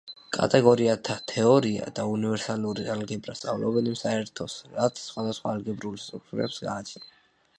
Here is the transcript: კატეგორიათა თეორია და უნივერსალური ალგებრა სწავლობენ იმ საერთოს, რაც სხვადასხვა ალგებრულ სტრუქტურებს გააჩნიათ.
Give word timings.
კატეგორიათა 0.35 1.17
თეორია 1.31 1.89
და 1.99 2.05
უნივერსალური 2.13 2.87
ალგებრა 2.95 3.35
სწავლობენ 3.41 3.91
იმ 3.91 3.99
საერთოს, 4.01 4.57
რაც 4.79 5.03
სხვადასხვა 5.05 5.53
ალგებრულ 5.57 6.01
სტრუქტურებს 6.07 6.61
გააჩნიათ. 6.69 7.09